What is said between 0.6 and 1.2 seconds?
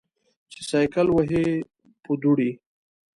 سایکل